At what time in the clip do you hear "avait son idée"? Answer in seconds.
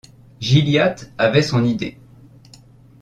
1.19-1.99